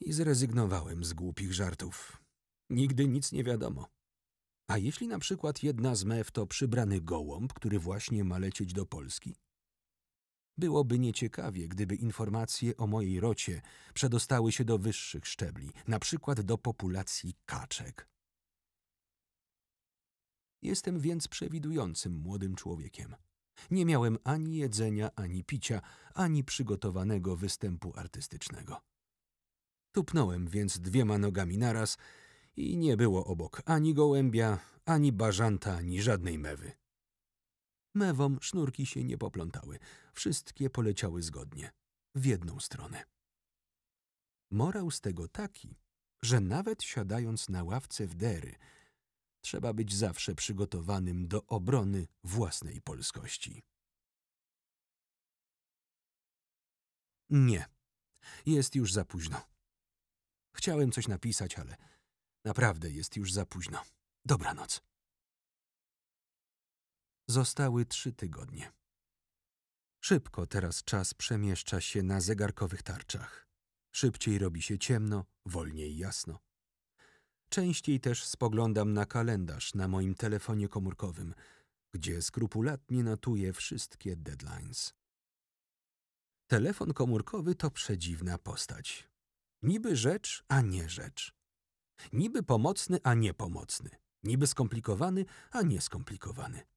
i 0.00 0.12
zrezygnowałem 0.12 1.04
z 1.04 1.12
głupich 1.12 1.52
żartów. 1.52 2.22
Nigdy 2.70 3.08
nic 3.08 3.32
nie 3.32 3.44
wiadomo. 3.44 3.88
A 4.68 4.78
jeśli 4.78 5.08
na 5.08 5.18
przykład 5.18 5.62
jedna 5.62 5.94
z 5.94 6.04
mew 6.04 6.30
to 6.30 6.46
przybrany 6.46 7.00
gołąb, 7.00 7.52
który 7.52 7.78
właśnie 7.78 8.24
ma 8.24 8.38
lecieć 8.38 8.72
do 8.72 8.86
Polski? 8.86 9.36
Byłoby 10.58 10.98
nieciekawie, 10.98 11.68
gdyby 11.68 11.94
informacje 11.94 12.76
o 12.76 12.86
mojej 12.86 13.20
rocie 13.20 13.62
przedostały 13.94 14.52
się 14.52 14.64
do 14.64 14.78
wyższych 14.78 15.26
szczebli, 15.26 15.72
na 15.88 15.98
przykład 15.98 16.40
do 16.40 16.58
populacji 16.58 17.34
kaczek. 17.46 18.08
Jestem 20.62 21.00
więc 21.00 21.28
przewidującym 21.28 22.16
młodym 22.16 22.54
człowiekiem. 22.54 23.14
Nie 23.70 23.86
miałem 23.86 24.18
ani 24.24 24.56
jedzenia, 24.56 25.10
ani 25.16 25.44
picia, 25.44 25.80
ani 26.14 26.44
przygotowanego 26.44 27.36
występu 27.36 27.92
artystycznego. 27.96 28.80
Tupnąłem 29.92 30.48
więc 30.48 30.78
dwiema 30.78 31.18
nogami 31.18 31.58
naraz 31.58 31.98
i 32.56 32.76
nie 32.76 32.96
było 32.96 33.24
obok 33.24 33.62
ani 33.64 33.94
gołębia, 33.94 34.58
ani 34.84 35.12
bażanta, 35.12 35.76
ani 35.76 36.02
żadnej 36.02 36.38
mewy. 36.38 36.81
Mewom 37.94 38.38
sznurki 38.42 38.86
się 38.86 39.04
nie 39.04 39.18
poplątały. 39.18 39.78
Wszystkie 40.12 40.70
poleciały 40.70 41.22
zgodnie, 41.22 41.72
w 42.14 42.24
jedną 42.24 42.60
stronę. 42.60 43.04
Morał 44.50 44.90
z 44.90 45.00
tego 45.00 45.28
taki, 45.28 45.76
że 46.22 46.40
nawet 46.40 46.82
siadając 46.82 47.48
na 47.48 47.64
ławce 47.64 48.06
w 48.06 48.14
dery, 48.14 48.54
trzeba 49.40 49.72
być 49.72 49.94
zawsze 49.94 50.34
przygotowanym 50.34 51.28
do 51.28 51.46
obrony 51.46 52.06
własnej 52.24 52.82
polskości. 52.82 53.62
Nie, 57.30 57.66
jest 58.46 58.74
już 58.74 58.92
za 58.92 59.04
późno. 59.04 59.40
Chciałem 60.56 60.92
coś 60.92 61.08
napisać, 61.08 61.58
ale 61.58 61.76
Naprawdę 62.44 62.90
jest 62.90 63.16
już 63.16 63.32
za 63.32 63.46
późno. 63.46 63.82
Dobranoc. 64.24 64.82
Zostały 67.32 67.86
trzy 67.86 68.12
tygodnie. 68.12 68.72
Szybko 70.00 70.46
teraz 70.46 70.84
czas 70.84 71.14
przemieszcza 71.14 71.80
się 71.80 72.02
na 72.02 72.20
zegarkowych 72.20 72.82
tarczach. 72.82 73.48
Szybciej 73.92 74.38
robi 74.38 74.62
się 74.62 74.78
ciemno, 74.78 75.24
wolniej 75.46 75.96
jasno. 75.96 76.38
Częściej 77.48 78.00
też 78.00 78.24
spoglądam 78.24 78.92
na 78.92 79.06
kalendarz 79.06 79.74
na 79.74 79.88
moim 79.88 80.14
telefonie 80.14 80.68
komórkowym, 80.68 81.34
gdzie 81.94 82.22
skrupulatnie 82.22 83.04
notuję 83.04 83.52
wszystkie 83.52 84.16
deadlines. 84.16 84.94
Telefon 86.46 86.92
komórkowy 86.92 87.54
to 87.54 87.70
przedziwna 87.70 88.38
postać. 88.38 89.08
Niby 89.62 89.96
rzecz, 89.96 90.44
a 90.48 90.60
nie 90.60 90.88
rzecz. 90.88 91.34
Niby 92.12 92.42
pomocny, 92.42 92.98
a 93.02 93.14
niepomocny. 93.14 93.90
Niby 94.22 94.46
skomplikowany, 94.46 95.24
a 95.50 95.62
nieskomplikowany. 95.62 96.72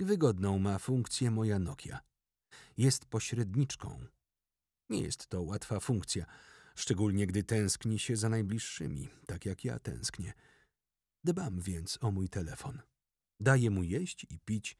Wygodną 0.00 0.58
ma 0.58 0.78
funkcję 0.78 1.30
moja 1.30 1.58
Nokia. 1.58 2.00
Jest 2.76 3.06
pośredniczką. 3.06 4.06
Nie 4.88 5.02
jest 5.02 5.26
to 5.26 5.42
łatwa 5.42 5.80
funkcja, 5.80 6.26
szczególnie 6.74 7.26
gdy 7.26 7.42
tęskni 7.42 7.98
się 7.98 8.16
za 8.16 8.28
najbliższymi, 8.28 9.08
tak 9.26 9.46
jak 9.46 9.64
ja 9.64 9.78
tęsknię. 9.78 10.32
Dbam 11.24 11.60
więc 11.60 11.98
o 12.00 12.10
mój 12.10 12.28
telefon. 12.28 12.82
Daję 13.40 13.70
mu 13.70 13.82
jeść 13.82 14.26
i 14.30 14.38
pić. 14.38 14.78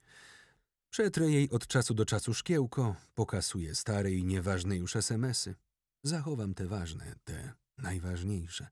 Przetrę 0.90 1.30
jej 1.30 1.50
od 1.50 1.66
czasu 1.66 1.94
do 1.94 2.04
czasu 2.04 2.34
szkiełko, 2.34 2.96
pokasuję 3.14 3.74
stare 3.74 4.12
i 4.12 4.24
nieważne 4.24 4.76
już 4.76 4.96
SMSy. 4.96 5.54
Zachowam 6.02 6.54
te 6.54 6.66
ważne, 6.66 7.14
te 7.24 7.52
najważniejsze. 7.78 8.68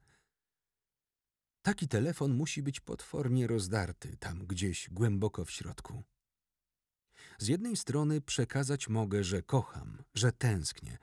Taki 1.62 1.88
telefon 1.88 2.34
musi 2.34 2.62
być 2.62 2.80
potwornie 2.80 3.46
rozdarty 3.46 4.16
tam 4.16 4.46
gdzieś 4.46 4.90
głęboko 4.90 5.44
w 5.44 5.50
środku. 5.50 6.04
Z 7.40 7.48
jednej 7.48 7.76
strony 7.76 8.20
przekazać 8.20 8.88
mogę, 8.88 9.24
że 9.24 9.42
kocham, 9.42 10.02
że 10.14 10.32
tęsknię, 10.32 10.98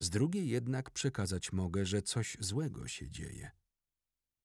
z 0.00 0.10
drugiej 0.10 0.48
jednak 0.48 0.90
przekazać 0.90 1.52
mogę, 1.52 1.86
że 1.86 2.02
coś 2.02 2.36
złego 2.40 2.88
się 2.88 3.10
dzieje. 3.10 3.50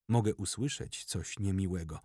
Mogę 0.09 0.35
usłyszeć 0.35 1.05
coś 1.05 1.39
niemiłego, 1.39 1.99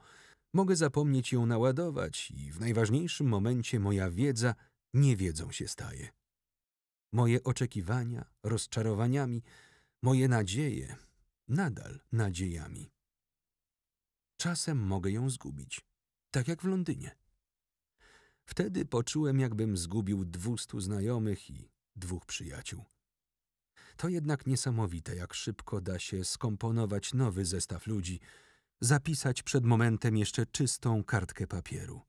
mogę 0.54 0.76
zapomnieć 0.76 1.32
ją 1.32 1.46
naładować 1.46 2.30
i 2.30 2.52
w 2.52 2.60
najważniejszym 2.60 3.26
momencie 3.26 3.80
moja 3.80 4.10
wiedza 4.10 4.54
niewiedzą 4.94 5.52
się 5.52 5.68
staje. 5.68 6.08
Moje 7.12 7.44
oczekiwania 7.44 8.24
rozczarowaniami, 8.42 9.42
moje 10.02 10.28
nadzieje 10.28 10.96
nadal 11.48 12.00
nadziejami. 12.12 12.90
Czasem 14.40 14.78
mogę 14.78 15.10
ją 15.10 15.30
zgubić, 15.30 15.80
tak 16.30 16.48
jak 16.48 16.62
w 16.62 16.64
Londynie. 16.64 17.19
Wtedy 18.50 18.84
poczułem, 18.84 19.40
jakbym 19.40 19.76
zgubił 19.76 20.24
dwustu 20.24 20.80
znajomych 20.80 21.50
i 21.50 21.70
dwóch 21.96 22.26
przyjaciół. 22.26 22.84
To 23.96 24.08
jednak 24.08 24.46
niesamowite, 24.46 25.16
jak 25.16 25.34
szybko 25.34 25.80
da 25.80 25.98
się 25.98 26.24
skomponować 26.24 27.14
nowy 27.14 27.44
zestaw 27.44 27.86
ludzi, 27.86 28.20
zapisać 28.80 29.42
przed 29.42 29.64
momentem 29.64 30.16
jeszcze 30.16 30.46
czystą 30.46 31.04
kartkę 31.04 31.46
papieru. 31.46 32.00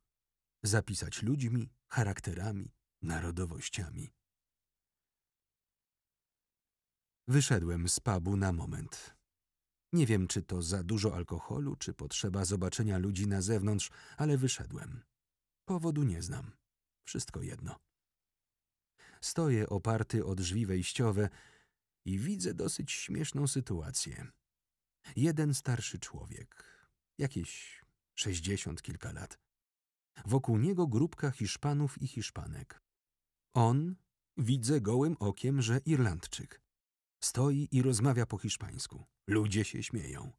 Zapisać 0.63 1.23
ludźmi, 1.23 1.69
charakterami, 1.87 2.73
narodowościami. 3.01 4.13
Wyszedłem 7.27 7.89
z 7.89 7.99
pubu 7.99 8.37
na 8.37 8.51
moment. 8.51 9.15
Nie 9.93 10.05
wiem, 10.05 10.27
czy 10.27 10.43
to 10.43 10.61
za 10.61 10.83
dużo 10.83 11.15
alkoholu, 11.15 11.75
czy 11.75 11.93
potrzeba 11.93 12.45
zobaczenia 12.45 12.97
ludzi 12.97 13.27
na 13.27 13.41
zewnątrz, 13.41 13.91
ale 14.17 14.37
wyszedłem. 14.37 15.10
Powodu 15.65 16.03
nie 16.03 16.21
znam. 16.21 16.51
Wszystko 17.03 17.41
jedno. 17.41 17.79
Stoję 19.21 19.69
oparty 19.69 20.25
o 20.25 20.35
drzwi 20.35 20.65
wejściowe 20.65 21.29
i 22.05 22.19
widzę 22.19 22.53
dosyć 22.53 22.91
śmieszną 22.91 23.47
sytuację. 23.47 24.31
Jeden 25.15 25.53
starszy 25.53 25.99
człowiek, 25.99 26.79
jakieś 27.17 27.81
sześćdziesiąt 28.15 28.81
kilka 28.81 29.11
lat. 29.11 29.39
Wokół 30.25 30.57
niego 30.57 30.87
grupka 30.87 31.31
Hiszpanów 31.31 32.01
i 32.01 32.07
Hiszpanek. 32.07 32.81
On, 33.53 33.95
widzę 34.37 34.81
gołym 34.81 35.15
okiem, 35.19 35.61
że 35.61 35.77
Irlandczyk. 35.85 36.61
Stoi 37.23 37.67
i 37.71 37.81
rozmawia 37.81 38.25
po 38.25 38.37
hiszpańsku. 38.37 39.05
Ludzie 39.27 39.63
się 39.65 39.83
śmieją. 39.83 40.31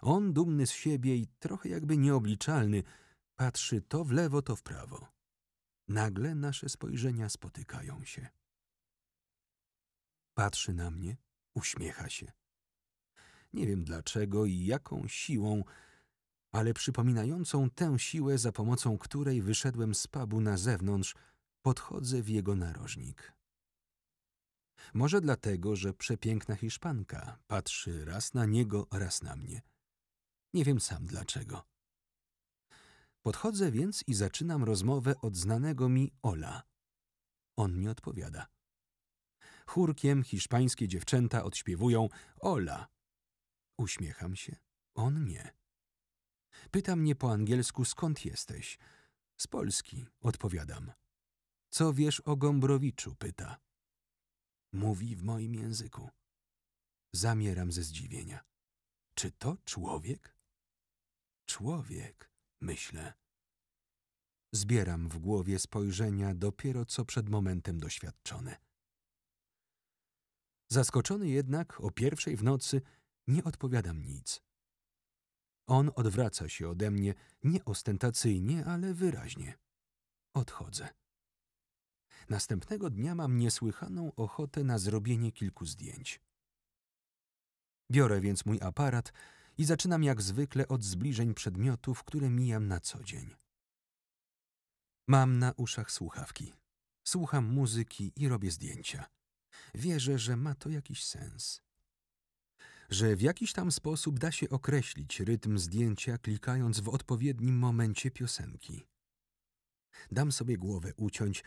On, 0.00 0.32
dumny 0.32 0.66
z 0.66 0.70
siebie 0.70 1.16
i 1.16 1.26
trochę 1.38 1.68
jakby 1.68 1.96
nieobliczalny, 1.96 2.82
patrzy 3.36 3.82
to 3.82 4.04
w 4.04 4.10
lewo, 4.10 4.42
to 4.42 4.56
w 4.56 4.62
prawo. 4.62 5.08
Nagle 5.88 6.34
nasze 6.34 6.68
spojrzenia 6.68 7.28
spotykają 7.28 8.04
się. 8.04 8.28
Patrzy 10.34 10.72
na 10.72 10.90
mnie, 10.90 11.16
uśmiecha 11.54 12.08
się. 12.08 12.32
Nie 13.52 13.66
wiem 13.66 13.84
dlaczego 13.84 14.44
i 14.44 14.64
jaką 14.64 15.08
siłą, 15.08 15.64
ale 16.52 16.74
przypominającą 16.74 17.70
tę 17.70 17.98
siłę, 17.98 18.38
za 18.38 18.52
pomocą 18.52 18.98
której 18.98 19.42
wyszedłem 19.42 19.94
z 19.94 20.06
pubu 20.06 20.40
na 20.40 20.56
zewnątrz, 20.56 21.14
podchodzę 21.62 22.22
w 22.22 22.28
jego 22.28 22.54
narożnik. 22.54 23.32
Może 24.94 25.20
dlatego, 25.20 25.76
że 25.76 25.94
przepiękna 25.94 26.56
Hiszpanka 26.56 27.38
patrzy 27.46 28.04
raz 28.04 28.34
na 28.34 28.46
niego, 28.46 28.86
raz 28.90 29.22
na 29.22 29.36
mnie. 29.36 29.62
Nie 30.54 30.64
wiem 30.64 30.80
sam 30.80 31.06
dlaczego. 31.06 31.71
Podchodzę 33.22 33.70
więc 33.70 34.04
i 34.06 34.14
zaczynam 34.14 34.64
rozmowę 34.64 35.14
od 35.20 35.36
znanego 35.36 35.88
mi 35.88 36.12
Ola. 36.22 36.62
On 37.56 37.78
mi 37.78 37.88
odpowiada. 37.88 38.46
Chórkiem 39.66 40.22
hiszpańskie 40.22 40.88
dziewczęta 40.88 41.44
odśpiewują 41.44 42.08
Ola. 42.40 42.88
Uśmiecham 43.78 44.36
się. 44.36 44.56
On 44.94 45.24
nie. 45.24 45.54
Pyta 46.70 46.96
mnie 46.96 47.14
po 47.14 47.32
angielsku, 47.32 47.84
skąd 47.84 48.24
jesteś. 48.24 48.78
Z 49.36 49.46
Polski, 49.46 50.06
odpowiadam. 50.20 50.92
Co 51.70 51.92
wiesz 51.92 52.20
o 52.20 52.36
Gombrowiczu, 52.36 53.14
pyta. 53.16 53.60
Mówi 54.72 55.16
w 55.16 55.22
moim 55.22 55.54
języku. 55.54 56.10
Zamieram 57.12 57.72
ze 57.72 57.82
zdziwienia. 57.82 58.44
Czy 59.14 59.30
to 59.32 59.56
człowiek? 59.64 60.36
Człowiek, 61.46 62.31
myślę. 62.62 63.12
Zbieram 64.52 65.08
w 65.08 65.18
głowie 65.18 65.58
spojrzenia 65.58 66.34
dopiero 66.34 66.84
co 66.84 67.04
przed 67.04 67.28
momentem 67.28 67.80
doświadczone. 67.80 68.56
Zaskoczony 70.68 71.28
jednak 71.28 71.80
o 71.80 71.90
pierwszej 71.90 72.36
w 72.36 72.42
nocy 72.42 72.82
nie 73.26 73.44
odpowiadam 73.44 74.04
nic. 74.04 74.42
On 75.66 75.90
odwraca 75.94 76.48
się 76.48 76.68
ode 76.68 76.90
mnie 76.90 77.14
nie 77.44 77.64
ostentacyjnie, 77.64 78.64
ale 78.64 78.94
wyraźnie. 78.94 79.58
Odchodzę. 80.34 80.88
Następnego 82.28 82.90
dnia 82.90 83.14
mam 83.14 83.38
niesłychaną 83.38 84.14
ochotę 84.14 84.64
na 84.64 84.78
zrobienie 84.78 85.32
kilku 85.32 85.66
zdjęć. 85.66 86.20
Biorę 87.90 88.20
więc 88.20 88.46
mój 88.46 88.58
aparat 88.60 89.12
i 89.58 89.64
zaczynam 89.64 90.02
jak 90.02 90.22
zwykle 90.22 90.68
od 90.68 90.84
zbliżeń 90.84 91.34
przedmiotów, 91.34 92.04
które 92.04 92.30
mijam 92.30 92.68
na 92.68 92.80
co 92.80 93.04
dzień. 93.04 93.34
Mam 95.08 95.38
na 95.38 95.52
uszach 95.52 95.90
słuchawki. 95.90 96.52
Słucham 97.04 97.44
muzyki 97.44 98.12
i 98.16 98.28
robię 98.28 98.50
zdjęcia. 98.50 99.04
Wierzę, 99.74 100.18
że 100.18 100.36
ma 100.36 100.54
to 100.54 100.68
jakiś 100.68 101.04
sens. 101.04 101.62
Że 102.90 103.16
w 103.16 103.22
jakiś 103.22 103.52
tam 103.52 103.72
sposób 103.72 104.18
da 104.18 104.32
się 104.32 104.48
określić 104.48 105.20
rytm 105.20 105.58
zdjęcia, 105.58 106.18
klikając 106.18 106.80
w 106.80 106.88
odpowiednim 106.88 107.58
momencie 107.58 108.10
piosenki. 108.10 108.86
Dam 110.12 110.32
sobie 110.32 110.58
głowę 110.58 110.92
uciąć, 110.96 111.44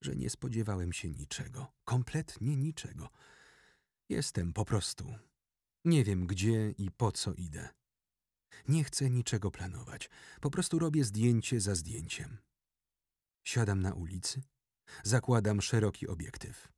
że 0.00 0.16
nie 0.16 0.30
spodziewałem 0.30 0.92
się 0.92 1.10
niczego, 1.10 1.72
kompletnie 1.84 2.56
niczego. 2.56 3.08
Jestem 4.08 4.52
po 4.52 4.64
prostu. 4.64 5.14
Nie 5.84 6.04
wiem, 6.04 6.26
gdzie 6.26 6.70
i 6.70 6.90
po 6.90 7.12
co 7.12 7.34
idę. 7.34 7.68
Nie 8.68 8.84
chcę 8.84 9.10
niczego 9.10 9.50
planować. 9.50 10.10
Po 10.40 10.50
prostu 10.50 10.78
robię 10.78 11.04
zdjęcie 11.04 11.60
za 11.60 11.74
zdjęciem. 11.74 12.38
Siadam 13.46 13.80
na 13.80 13.94
ulicy, 13.94 14.42
zakładam 15.04 15.62
szeroki 15.62 16.08
obiektyw. 16.08 16.68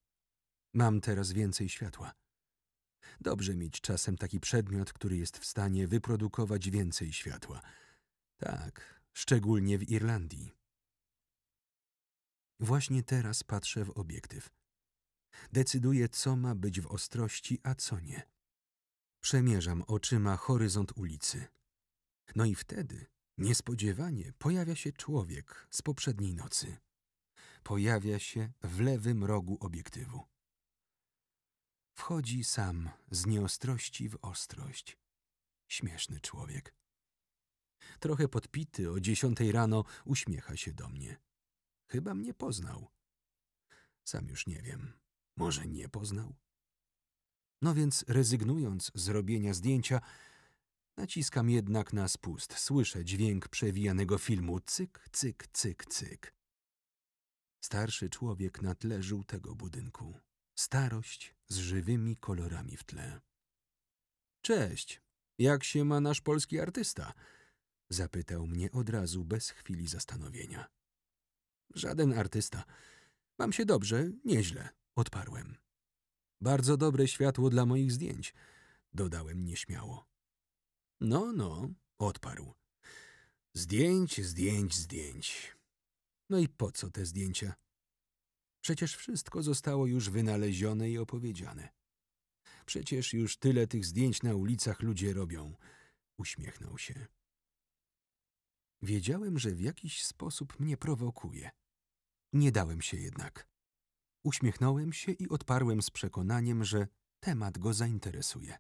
Mam 0.75 1.01
teraz 1.01 1.33
więcej 1.33 1.69
światła. 1.69 2.13
Dobrze 3.21 3.57
mieć 3.57 3.81
czasem 3.81 4.17
taki 4.17 4.41
przedmiot, 4.41 4.93
który 4.93 5.17
jest 5.17 5.39
w 5.39 5.45
stanie 5.45 5.89
wyprodukować 5.89 6.71
więcej 6.71 7.13
światła. 7.13 7.63
Tak, 8.37 9.03
szczególnie 9.13 9.79
w 9.79 9.91
Irlandii. 9.91 10.53
Właśnie 12.61 13.03
teraz 13.03 13.45
patrzę 13.45 13.85
w 13.85 13.91
obiektyw. 13.91 14.51
Decyduję, 15.53 16.09
co 16.09 16.37
ma 16.37 16.55
być 16.55 16.81
w 16.81 16.87
ostrości, 16.87 17.59
a 17.63 17.75
co 17.75 18.01
nie. 18.01 18.23
Przemierzam 19.20 19.83
oczyma 19.83 20.37
horyzont 20.37 20.92
ulicy. 20.96 21.46
No 22.37 22.44
i 22.44 22.54
wtedy, 22.54 23.06
niespodziewanie, 23.38 24.33
pojawia 24.38 24.76
się 24.76 24.92
człowiek 24.92 25.68
z 25.70 25.83
poprzedniej 25.83 26.35
nocy. 26.35 26.76
Pojawia 27.62 28.18
się 28.18 28.52
w 28.62 28.80
lewym 28.80 29.24
rogu 29.24 29.59
obiektywu. 29.61 30.26
Wchodzi 31.94 32.44
sam 32.44 32.90
z 33.11 33.26
nieostrości 33.26 34.09
w 34.09 34.18
ostrość. 34.22 34.98
Śmieszny 35.68 36.20
człowiek. 36.20 36.74
Trochę 38.00 38.28
podpity 38.28 38.90
o 38.90 39.00
dziesiątej 39.00 39.52
rano 39.52 39.85
uśmiecha 40.04 40.56
się 40.56 40.72
do 40.72 40.88
mnie. 40.88 41.16
Chyba 41.87 42.14
mnie 42.14 42.35
poznał. 42.35 42.88
Sam 44.04 44.28
już 44.28 44.46
nie 44.46 44.62
wiem. 44.62 44.92
Może 45.37 45.66
nie 45.66 45.88
poznał? 45.88 46.37
No 47.62 47.75
więc 47.75 48.05
rezygnując 48.09 48.90
z 48.94 49.09
robienia 49.09 49.55
zdjęcia, 49.55 50.01
naciskam 50.96 51.51
jednak 51.51 51.92
na 51.92 52.09
spust. 52.09 52.59
Słyszę 52.59 53.05
dźwięk 53.05 53.49
przewijanego 53.49 54.18
filmu 54.18 54.61
cyk, 54.61 55.09
cyk, 55.12 55.46
cyk, 55.53 55.87
cyk. 55.87 56.35
Starszy 57.61 58.11
człowiek 58.11 58.62
na 58.62 58.75
tle 58.75 59.03
żółtego 59.03 59.55
budynku. 59.55 60.20
Starość 60.55 61.35
z 61.49 61.57
żywymi 61.57 62.16
kolorami 62.16 62.77
w 62.77 62.85
tle. 62.85 63.20
Cześć, 64.42 65.03
jak 65.38 65.64
się 65.64 65.85
ma 65.85 66.01
nasz 66.01 66.20
polski 66.20 66.61
artysta? 66.61 67.12
Zapytał 67.88 68.46
mnie 68.46 68.73
od 68.73 68.88
razu 68.88 69.25
bez 69.25 69.51
chwili 69.51 69.88
zastanowienia. 69.88 70.68
Żaden 71.75 72.18
artysta. 72.18 72.64
Mam 73.38 73.53
się 73.53 73.64
dobrze, 73.64 74.11
nieźle, 74.25 74.68
odparłem. 74.94 75.57
Bardzo 76.40 76.76
dobre 76.76 77.09
światło 77.09 77.50
dla 77.50 77.66
moich 77.66 77.92
zdjęć, 77.92 78.35
dodałem 78.92 79.44
nieśmiało. 79.44 80.09
No, 81.00 81.33
no, 81.33 81.68
odparł. 81.98 82.55
Zdjęć, 83.55 84.20
zdjęć, 84.24 84.74
zdjęć. 84.74 85.57
No 86.31 86.38
i 86.38 86.48
po 86.48 86.72
co 86.72 86.90
te 86.90 87.07
zdjęcia? 87.07 87.55
Przecież 88.61 88.96
wszystko 88.96 89.42
zostało 89.42 89.87
już 89.87 90.11
wynalezione 90.11 90.90
i 90.90 90.98
opowiedziane. 90.98 91.68
Przecież 92.66 93.12
już 93.12 93.37
tyle 93.37 93.66
tych 93.66 93.87
zdjęć 93.87 94.22
na 94.22 94.35
ulicach 94.35 94.83
ludzie 94.83 95.12
robią. 95.12 95.55
Uśmiechnął 96.18 96.79
się. 96.79 97.07
Wiedziałem, 98.83 99.38
że 99.38 99.50
w 99.50 99.61
jakiś 99.61 100.05
sposób 100.07 100.61
mnie 100.61 100.76
prowokuje. 100.76 101.50
Nie 102.33 102.53
dałem 102.53 102.83
się 102.83 102.96
jednak. 102.96 103.50
Uśmiechnąłem 104.22 104.92
się 104.92 105.12
i 105.12 105.28
odparłem 105.28 105.83
z 105.83 105.90
przekonaniem, 105.90 106.64
że 106.64 106.87
temat 107.20 107.59
go 107.59 107.74
zainteresuje. 107.74 108.59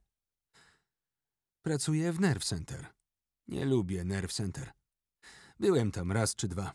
Pracuję 1.62 2.12
w 2.12 2.20
Nerve 2.20 2.44
Center. 2.44 2.86
Nie 3.48 3.64
lubię 3.64 4.04
Nerve 4.04 4.32
Center. 4.32 4.72
Byłem 5.58 5.90
tam 5.90 6.12
raz 6.12 6.34
czy 6.34 6.48
dwa. 6.48 6.74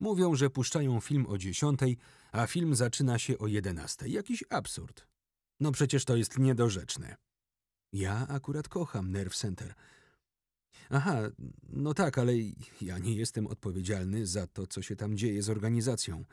Mówią, 0.00 0.34
że 0.34 0.50
puszczają 0.50 1.00
film 1.00 1.26
o 1.26 1.38
dziesiątej, 1.38 1.98
a 2.32 2.46
film 2.46 2.74
zaczyna 2.74 3.18
się 3.18 3.38
o 3.38 3.46
jedenastej. 3.46 4.12
Jakiś 4.12 4.44
absurd. 4.50 5.06
No 5.60 5.72
przecież 5.72 6.04
to 6.04 6.16
jest 6.16 6.38
niedorzeczne. 6.38 7.16
Ja 7.92 8.26
akurat 8.28 8.68
kocham 8.68 9.12
Nerve 9.12 9.36
Center. 9.36 9.74
Aha, 10.90 11.22
no 11.68 11.94
tak, 11.94 12.18
ale 12.18 12.32
ja 12.80 12.98
nie 12.98 13.14
jestem 13.14 13.46
odpowiedzialny 13.46 14.26
za 14.26 14.46
to, 14.46 14.66
co 14.66 14.82
się 14.82 14.96
tam 14.96 15.16
dzieje 15.16 15.42
z 15.42 15.50
organizacją. 15.50 16.24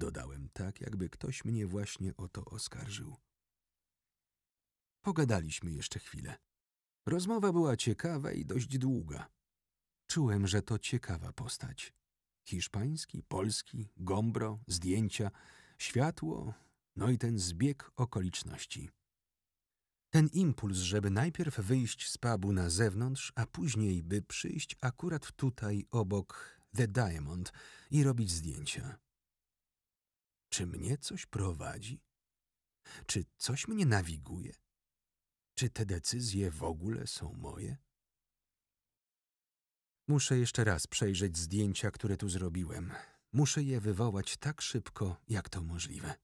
Dodałem 0.00 0.48
tak, 0.52 0.80
jakby 0.80 1.10
ktoś 1.10 1.44
mnie 1.44 1.66
właśnie 1.66 2.16
o 2.16 2.28
to 2.28 2.44
oskarżył. 2.44 3.16
Pogadaliśmy 5.04 5.72
jeszcze 5.72 5.98
chwilę. 5.98 6.36
Rozmowa 7.06 7.52
była 7.52 7.76
ciekawa 7.76 8.32
i 8.32 8.44
dość 8.44 8.78
długa. 8.78 9.28
Czułem, 10.06 10.46
że 10.46 10.62
to 10.62 10.78
ciekawa 10.78 11.32
postać. 11.32 11.94
Hiszpański, 12.44 13.22
polski, 13.22 13.88
gombro, 13.96 14.58
zdjęcia, 14.66 15.30
światło, 15.78 16.54
no 16.96 17.10
i 17.10 17.18
ten 17.18 17.38
zbieg 17.38 17.90
okoliczności. 17.96 18.90
Ten 20.10 20.28
impuls, 20.32 20.76
żeby 20.76 21.10
najpierw 21.10 21.60
wyjść 21.60 22.10
z 22.10 22.18
pubu 22.18 22.52
na 22.52 22.70
zewnątrz, 22.70 23.32
a 23.34 23.46
później 23.46 24.02
by 24.02 24.22
przyjść 24.22 24.76
akurat 24.80 25.32
tutaj 25.32 25.86
obok 25.90 26.60
The 26.76 26.88
Diamond 26.88 27.52
i 27.90 28.04
robić 28.04 28.30
zdjęcia. 28.30 29.09
Czy 30.50 30.66
mnie 30.66 30.98
coś 30.98 31.26
prowadzi? 31.26 32.00
Czy 33.06 33.24
coś 33.36 33.68
mnie 33.68 33.86
nawiguje? 33.86 34.52
Czy 35.54 35.70
te 35.70 35.86
decyzje 35.86 36.50
w 36.50 36.62
ogóle 36.62 37.06
są 37.06 37.32
moje? 37.32 37.76
Muszę 40.08 40.38
jeszcze 40.38 40.64
raz 40.64 40.86
przejrzeć 40.86 41.38
zdjęcia, 41.38 41.90
które 41.90 42.16
tu 42.16 42.28
zrobiłem. 42.28 42.92
Muszę 43.32 43.62
je 43.62 43.80
wywołać 43.80 44.36
tak 44.36 44.60
szybko, 44.60 45.20
jak 45.28 45.48
to 45.48 45.62
możliwe. 45.62 46.14